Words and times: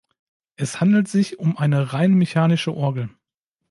Es 0.55 0.81
handelt 0.81 1.07
sich 1.07 1.37
um 1.37 1.57
eine 1.57 1.93
rein 1.93 2.15
mechanische 2.15 2.73
Orgel. 2.75 3.11